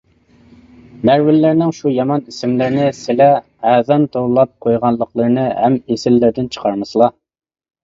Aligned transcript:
نەۋرىلىرىنىڭ 1.09 1.73
شۇ 1.79 1.91
يامان 1.95 2.23
ئىسىملىرىنى 2.31 2.87
سىلە 3.01 3.29
ئەرزان 3.73 4.09
توۋلاپ 4.17 4.53
قويغانلىقلىرىنى 4.67 5.47
ھەم 5.63 5.79
ئېسىللىرىدىن 5.85 6.51
چىقارمىسىلا. 6.59 7.15